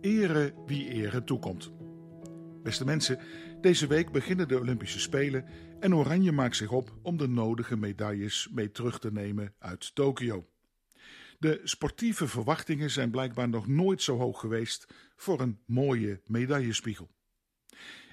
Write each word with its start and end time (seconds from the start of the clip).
Ere 0.00 0.54
wie 0.66 0.88
ere 0.88 1.24
toekomt. 1.24 1.72
Beste 2.62 2.84
mensen, 2.84 3.18
deze 3.60 3.86
week 3.86 4.12
beginnen 4.12 4.48
de 4.48 4.58
Olympische 4.58 5.00
Spelen 5.00 5.44
en 5.80 5.94
Oranje 5.94 6.32
maakt 6.32 6.56
zich 6.56 6.70
op 6.70 6.98
om 7.02 7.16
de 7.16 7.28
nodige 7.28 7.76
medailles 7.76 8.48
mee 8.52 8.70
terug 8.70 8.98
te 8.98 9.12
nemen 9.12 9.54
uit 9.58 9.94
Tokio. 9.94 10.48
De 11.38 11.60
sportieve 11.64 12.28
verwachtingen 12.28 12.90
zijn 12.90 13.10
blijkbaar 13.10 13.48
nog 13.48 13.66
nooit 13.66 14.02
zo 14.02 14.16
hoog 14.16 14.40
geweest 14.40 14.86
voor 15.16 15.40
een 15.40 15.60
mooie 15.66 16.20
medaillespiegel. 16.26 17.10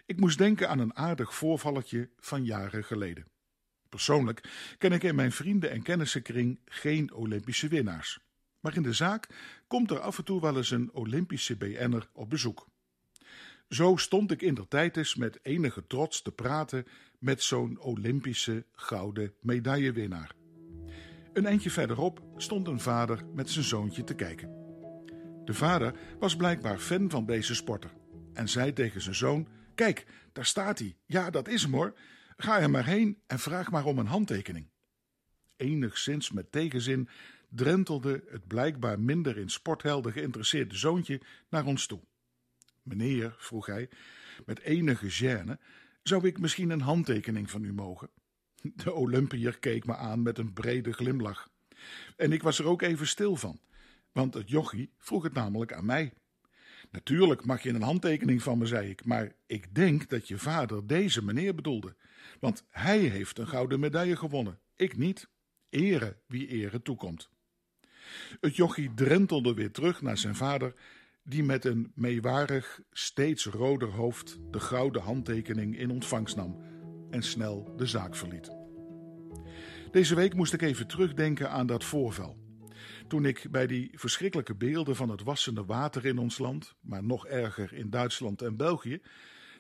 Ik 0.06 0.20
moest 0.20 0.38
denken 0.38 0.70
aan 0.70 0.80
een 0.80 0.96
aardig 0.96 1.36
voorvalletje 1.36 2.10
van 2.18 2.46
jaren 2.46 2.84
geleden. 2.84 3.26
Persoonlijk 3.90 4.74
ken 4.78 4.92
ik 4.92 5.04
in 5.04 5.16
mijn 5.16 5.32
vrienden- 5.32 5.72
en 5.72 5.82
kennissenkring 5.82 6.60
geen 6.66 7.14
Olympische 7.14 7.68
winnaars. 7.68 8.27
Maar 8.68 8.76
in 8.76 8.84
de 8.84 8.94
zaak 8.94 9.28
komt 9.68 9.92
er 9.92 10.00
af 10.00 10.18
en 10.18 10.24
toe 10.24 10.42
wel 10.42 10.58
eens 10.58 10.72
een 10.72 10.92
Olympische 10.94 11.56
BN'er 11.56 12.10
op 12.14 12.30
bezoek. 12.30 12.68
Zo 13.70 13.96
stond 13.96 14.32
ik 14.32 14.42
in 14.42 14.54
der 14.54 14.68
tijd 14.68 14.98
eens 14.98 15.16
met 15.16 15.40
enige 15.42 15.88
trots 15.88 16.22
te 16.22 16.32
praten 16.32 16.86
met 17.20 17.44
zo'n 17.44 17.80
Olympische 17.80 18.66
gouden 18.72 19.34
medaillewinnaar. 19.42 20.32
Een 21.34 21.46
eindje 21.46 21.70
verderop 21.70 22.22
stond 22.38 22.68
een 22.68 22.80
vader 22.80 23.26
met 23.34 23.50
zijn 23.50 23.66
zoontje 23.66 24.04
te 24.04 24.16
kijken. 24.16 24.50
De 25.46 25.54
vader 25.54 25.94
was 26.20 26.36
blijkbaar 26.36 26.80
fan 26.80 27.10
van 27.10 27.26
deze 27.26 27.56
sporter 27.56 27.94
en 28.34 28.50
zei 28.50 28.74
tegen 28.74 29.02
zijn 29.02 29.16
zoon: 29.16 29.48
Kijk, 29.76 30.06
daar 30.34 30.46
staat 30.46 30.80
hij. 30.80 30.98
Ja, 31.06 31.30
dat 31.30 31.48
is 31.48 31.62
hem 31.62 31.74
hoor. 31.74 31.98
Ga 32.38 32.60
er 32.60 32.70
maar 32.70 32.86
heen 32.86 33.22
en 33.28 33.40
vraag 33.40 33.72
maar 33.72 33.86
om 33.86 34.00
een 34.00 34.08
handtekening. 34.08 34.70
Enigszins 35.56 36.32
met 36.32 36.52
tegenzin 36.52 37.10
drentelde 37.50 38.24
het 38.30 38.48
blijkbaar 38.48 39.00
minder 39.00 39.38
in 39.38 39.50
sporthelden 39.50 40.12
geïnteresseerde 40.12 40.76
zoontje 40.76 41.22
naar 41.50 41.66
ons 41.66 41.86
toe. 41.88 42.02
Meneer, 42.84 43.36
vroeg 43.38 43.66
hij, 43.66 43.90
met 44.46 44.60
enige 44.60 45.10
gêne, 45.10 45.60
zou 46.04 46.28
ik 46.28 46.40
misschien 46.40 46.70
een 46.70 46.82
handtekening 46.82 47.50
van 47.52 47.64
u 47.64 47.74
mogen? 47.74 48.10
De 48.62 48.94
Olympiër 48.94 49.60
keek 49.60 49.86
me 49.86 49.96
aan 49.96 50.22
met 50.22 50.38
een 50.38 50.54
brede 50.54 50.94
glimlach. 50.94 51.50
En 52.16 52.32
ik 52.32 52.44
was 52.44 52.60
er 52.60 52.66
ook 52.66 52.82
even 52.82 53.08
stil 53.08 53.36
van, 53.36 53.60
want 54.12 54.34
het 54.34 54.50
jochie 54.50 54.94
vroeg 54.98 55.24
het 55.24 55.34
namelijk 55.34 55.74
aan 55.74 55.86
mij. 55.86 56.14
Natuurlijk 56.92 57.46
mag 57.46 57.64
je 57.64 57.70
een 57.70 57.82
handtekening 57.82 58.44
van 58.44 58.58
me, 58.58 58.66
zei 58.66 58.90
ik, 58.90 59.06
maar 59.06 59.32
ik 59.46 59.76
denk 59.76 60.10
dat 60.10 60.28
je 60.28 60.38
vader 60.38 60.88
deze 60.88 61.24
meneer 61.24 61.56
bedoelde, 61.56 61.96
want 62.40 62.66
hij 62.70 63.00
heeft 63.00 63.38
een 63.38 63.48
gouden 63.48 63.80
medaille 63.80 64.16
gewonnen, 64.16 64.60
ik 64.76 64.98
niet. 64.98 65.30
Ere 65.70 66.18
wie 66.28 66.48
ere 66.48 66.82
toekomt. 66.82 67.30
Het 68.40 68.56
jochie 68.56 68.94
drentelde 68.94 69.54
weer 69.54 69.72
terug 69.72 70.02
naar 70.02 70.18
zijn 70.18 70.36
vader, 70.36 70.74
die 71.24 71.44
met 71.44 71.66
een 71.66 71.92
meewarig, 71.96 72.82
steeds 72.92 73.46
roder 73.46 73.90
hoofd 73.90 74.40
de 74.52 74.60
gouden 74.60 75.02
handtekening 75.02 75.78
in 75.78 75.92
ontvangst 75.92 76.36
nam 76.36 76.62
en 77.10 77.24
snel 77.24 77.74
de 77.76 77.86
zaak 77.86 78.16
verliet. 78.16 78.56
Deze 79.92 80.16
week 80.16 80.34
moest 80.34 80.54
ik 80.54 80.62
even 80.62 80.88
terugdenken 80.88 81.52
aan 81.52 81.68
dat 81.68 81.84
voorval. 81.84 82.38
Toen 83.08 83.26
ik 83.26 83.48
bij 83.52 83.68
die 83.68 83.92
verschrikkelijke 83.94 84.56
beelden 84.56 84.96
van 84.96 85.10
het 85.10 85.24
wassende 85.24 85.66
water 85.66 86.06
in 86.06 86.18
ons 86.18 86.38
land, 86.38 86.76
maar 86.82 87.04
nog 87.04 87.28
erger 87.28 87.74
in 87.74 87.90
Duitsland 87.90 88.42
en 88.42 88.58
België, 88.58 89.02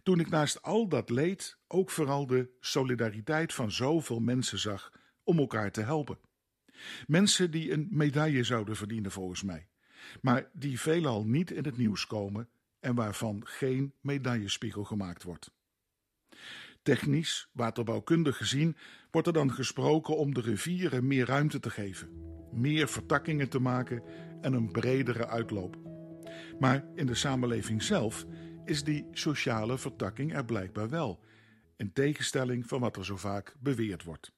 toen 0.03 0.19
ik 0.19 0.29
naast 0.29 0.61
al 0.61 0.87
dat 0.87 1.09
leed 1.09 1.57
ook 1.67 1.89
vooral 1.89 2.27
de 2.27 2.49
solidariteit 2.59 3.53
van 3.53 3.71
zoveel 3.71 4.19
mensen 4.19 4.59
zag 4.59 4.91
om 5.23 5.39
elkaar 5.39 5.71
te 5.71 5.81
helpen. 5.81 6.19
Mensen 7.07 7.51
die 7.51 7.71
een 7.71 7.87
medaille 7.91 8.43
zouden 8.43 8.75
verdienen 8.75 9.11
volgens 9.11 9.43
mij, 9.43 9.67
maar 10.21 10.49
die 10.53 10.79
veelal 10.79 11.25
niet 11.25 11.51
in 11.51 11.65
het 11.65 11.77
nieuws 11.77 12.07
komen 12.07 12.49
en 12.79 12.95
waarvan 12.95 13.41
geen 13.45 13.93
medaillespiegel 14.01 14.83
gemaakt 14.83 15.23
wordt. 15.23 15.51
Technisch, 16.81 17.49
waterbouwkundig 17.51 18.37
gezien, 18.37 18.77
wordt 19.11 19.27
er 19.27 19.33
dan 19.33 19.53
gesproken 19.53 20.17
om 20.17 20.33
de 20.33 20.41
rivieren 20.41 21.07
meer 21.07 21.25
ruimte 21.25 21.59
te 21.59 21.69
geven, 21.69 22.09
meer 22.51 22.87
vertakkingen 22.87 23.49
te 23.49 23.59
maken 23.59 24.03
en 24.41 24.53
een 24.53 24.71
bredere 24.71 25.27
uitloop. 25.27 25.77
Maar 26.59 26.85
in 26.95 27.05
de 27.05 27.15
samenleving 27.15 27.83
zelf 27.83 28.25
is 28.65 28.83
die 28.83 29.07
sociale 29.11 29.77
vertakking 29.77 30.35
er 30.35 30.45
blijkbaar 30.45 30.89
wel, 30.89 31.23
in 31.77 31.93
tegenstelling 31.93 32.67
van 32.67 32.79
wat 32.79 32.97
er 32.97 33.05
zo 33.05 33.17
vaak 33.17 33.55
beweerd 33.59 34.03
wordt. 34.03 34.31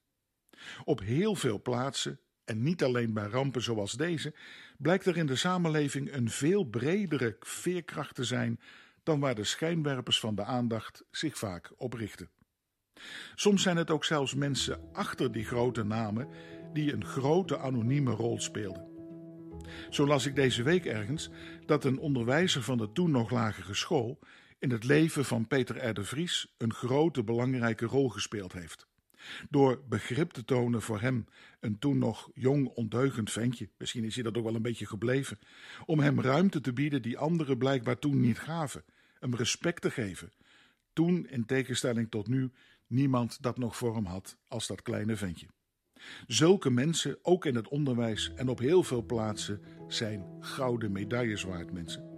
Op 0.84 1.00
heel 1.00 1.34
veel 1.34 1.62
plaatsen, 1.62 2.20
en 2.50 2.62
niet 2.62 2.82
alleen 2.82 3.12
bij 3.12 3.26
rampen 3.26 3.62
zoals 3.62 3.92
deze, 3.92 4.34
blijkt 4.78 5.06
er 5.06 5.16
in 5.16 5.26
de 5.26 5.36
samenleving 5.36 6.12
een 6.12 6.30
veel 6.30 6.64
bredere 6.64 7.36
veerkracht 7.40 8.14
te 8.14 8.24
zijn 8.24 8.60
dan 9.02 9.20
waar 9.20 9.34
de 9.34 9.44
schijnwerpers 9.44 10.20
van 10.20 10.34
de 10.34 10.44
aandacht 10.44 11.04
zich 11.10 11.38
vaak 11.38 11.72
op 11.76 11.92
richten. 11.92 12.30
Soms 13.34 13.62
zijn 13.62 13.76
het 13.76 13.90
ook 13.90 14.04
zelfs 14.04 14.34
mensen 14.34 14.80
achter 14.92 15.32
die 15.32 15.44
grote 15.44 15.82
namen 15.82 16.28
die 16.72 16.92
een 16.92 17.04
grote 17.04 17.58
anonieme 17.58 18.10
rol 18.10 18.40
speelden. 18.40 18.88
Zo 19.90 20.06
las 20.06 20.26
ik 20.26 20.34
deze 20.34 20.62
week 20.62 20.84
ergens 20.84 21.30
dat 21.66 21.84
een 21.84 21.98
onderwijzer 21.98 22.62
van 22.62 22.78
de 22.78 22.92
toen 22.92 23.10
nog 23.10 23.30
lagere 23.30 23.74
school 23.74 24.18
in 24.58 24.70
het 24.70 24.84
leven 24.84 25.24
van 25.24 25.46
Peter 25.46 25.88
R. 25.88 25.94
de 25.94 26.04
Vries 26.04 26.54
een 26.58 26.74
grote 26.74 27.24
belangrijke 27.24 27.86
rol 27.86 28.08
gespeeld 28.08 28.52
heeft. 28.52 28.89
Door 29.50 29.82
begrip 29.88 30.30
te 30.30 30.44
tonen 30.44 30.82
voor 30.82 31.00
hem, 31.00 31.26
een 31.60 31.78
toen 31.78 31.98
nog 31.98 32.30
jong, 32.34 32.66
ondeugend 32.66 33.30
ventje, 33.30 33.68
misschien 33.78 34.04
is 34.04 34.14
hij 34.14 34.24
dat 34.24 34.36
ook 34.36 34.44
wel 34.44 34.54
een 34.54 34.62
beetje 34.62 34.86
gebleven, 34.86 35.38
om 35.86 36.00
hem 36.00 36.20
ruimte 36.20 36.60
te 36.60 36.72
bieden 36.72 37.02
die 37.02 37.18
anderen 37.18 37.58
blijkbaar 37.58 37.98
toen 37.98 38.20
niet 38.20 38.38
gaven, 38.38 38.84
hem 39.18 39.34
respect 39.34 39.82
te 39.82 39.90
geven. 39.90 40.32
Toen, 40.92 41.26
in 41.28 41.46
tegenstelling 41.46 42.10
tot 42.10 42.28
nu, 42.28 42.50
niemand 42.86 43.42
dat 43.42 43.58
nog 43.58 43.76
voor 43.76 43.94
hem 43.94 44.04
had 44.04 44.36
als 44.48 44.66
dat 44.66 44.82
kleine 44.82 45.16
ventje. 45.16 45.46
Zulke 46.26 46.70
mensen, 46.70 47.18
ook 47.22 47.44
in 47.44 47.54
het 47.54 47.68
onderwijs 47.68 48.32
en 48.34 48.48
op 48.48 48.58
heel 48.58 48.82
veel 48.82 49.02
plaatsen, 49.02 49.60
zijn 49.88 50.24
gouden 50.40 50.92
medailles 50.92 51.42
waard 51.42 51.72
mensen. 51.72 52.08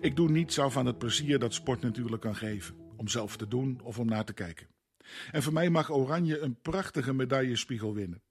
Ik 0.00 0.16
doe 0.16 0.30
niets 0.30 0.58
af 0.58 0.76
aan 0.76 0.86
het 0.86 0.98
plezier 0.98 1.38
dat 1.38 1.54
sport 1.54 1.80
natuurlijk 1.80 2.22
kan 2.22 2.36
geven, 2.36 2.74
om 2.96 3.08
zelf 3.08 3.36
te 3.36 3.48
doen 3.48 3.80
of 3.80 3.98
om 3.98 4.06
naar 4.06 4.24
te 4.24 4.32
kijken. 4.32 4.66
En 5.30 5.42
voor 5.42 5.52
mij 5.52 5.70
mag 5.70 5.90
Oranje 5.90 6.38
een 6.38 6.60
prachtige 6.60 7.14
medaillespiegel 7.14 7.94
winnen. 7.94 8.22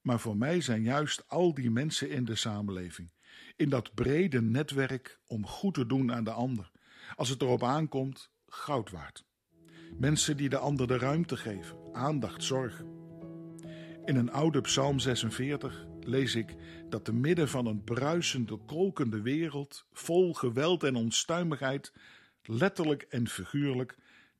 Maar 0.00 0.20
voor 0.20 0.36
mij 0.36 0.60
zijn 0.60 0.82
juist 0.82 1.28
al 1.28 1.54
die 1.54 1.70
mensen 1.70 2.10
in 2.10 2.24
de 2.24 2.34
samenleving, 2.34 3.12
in 3.56 3.68
dat 3.68 3.94
brede 3.94 4.42
netwerk 4.42 5.18
om 5.26 5.46
goed 5.46 5.74
te 5.74 5.86
doen 5.86 6.12
aan 6.12 6.24
de 6.24 6.30
ander, 6.30 6.70
als 7.14 7.28
het 7.28 7.42
erop 7.42 7.62
aankomt, 7.62 8.30
goud 8.46 8.90
waard. 8.90 9.24
Mensen 9.98 10.36
die 10.36 10.48
de 10.48 10.58
ander 10.58 10.86
de 10.86 10.98
ruimte 10.98 11.36
geven, 11.36 11.78
aandacht, 11.92 12.42
zorg. 12.42 12.82
In 14.04 14.16
een 14.16 14.30
oude 14.30 14.60
Psalm 14.60 14.98
46 14.98 15.86
lees 16.00 16.34
ik 16.34 16.54
dat 16.88 17.04
te 17.04 17.12
midden 17.12 17.48
van 17.48 17.66
een 17.66 17.84
bruisende, 17.84 18.56
kolkende 18.56 19.20
wereld, 19.22 19.86
vol 19.92 20.34
geweld 20.34 20.82
en 20.82 20.94
onstuimigheid, 20.94 21.92
letterlijk 22.42 23.02
en 23.02 23.28
figuurlijk, 23.28 23.96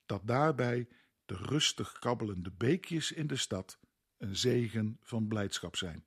dat 0.07 0.21
daarbij 0.25 0.87
de 1.27 1.37
rustig 1.37 1.93
kabbelende 1.93 2.51
beekjes 2.51 3.13
in 3.13 3.27
de 3.27 3.37
stad 3.37 3.79
een 4.19 4.37
zegen 4.37 4.99
van 5.03 5.29
blijdschap 5.29 5.77
zijn. 5.77 6.05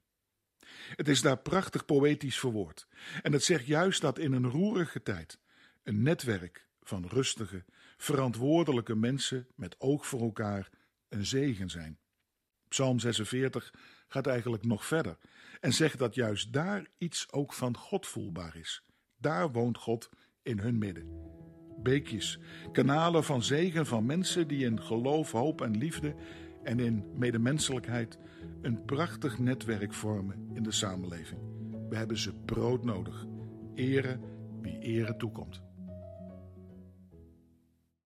Het 0.95 1.07
is 1.07 1.21
daar 1.21 1.37
prachtig 1.37 1.85
poëtisch 1.85 2.39
verwoord, 2.39 2.87
en 3.21 3.33
het 3.33 3.43
zegt 3.43 3.65
juist 3.65 4.01
dat 4.01 4.19
in 4.19 4.31
een 4.31 4.49
roerige 4.49 5.01
tijd 5.01 5.39
een 5.83 6.01
netwerk 6.01 6.67
van 6.81 7.05
rustige, 7.07 7.65
verantwoordelijke 7.97 8.95
mensen 8.95 9.47
met 9.55 9.79
oog 9.79 10.07
voor 10.07 10.21
elkaar 10.21 10.69
een 11.09 11.25
zegen 11.25 11.69
zijn. 11.69 11.99
Psalm 12.67 12.99
46 12.99 13.73
gaat 14.07 14.27
eigenlijk 14.27 14.65
nog 14.65 14.85
verder 14.85 15.17
en 15.59 15.73
zegt 15.73 15.97
dat 15.97 16.15
juist 16.15 16.53
daar 16.53 16.87
iets 16.97 17.31
ook 17.31 17.53
van 17.53 17.77
God 17.77 18.07
voelbaar 18.07 18.55
is. 18.55 18.83
Daar 19.17 19.51
woont 19.51 19.77
God 19.77 20.09
in 20.41 20.59
hun 20.59 20.77
midden. 20.77 21.18
Beekjes, 21.83 22.39
kanalen 22.71 23.23
van 23.23 23.43
zegen 23.43 23.85
van 23.85 24.05
mensen 24.05 24.47
die 24.47 24.65
in 24.65 24.81
geloof, 24.81 25.31
hoop 25.31 25.61
en 25.61 25.77
liefde 25.77 26.15
en 26.63 26.79
in 26.79 27.03
medemenselijkheid 27.15 28.17
een 28.61 28.85
prachtig 28.85 29.39
netwerk 29.39 29.93
vormen 29.93 30.49
in 30.53 30.63
de 30.63 30.71
samenleving. 30.71 31.39
We 31.89 31.95
hebben 31.95 32.17
ze 32.17 32.33
brood 32.45 32.83
nodig. 32.83 33.25
Ere 33.75 34.19
wie 34.61 34.79
ere 34.79 35.15
toekomt. 35.15 35.61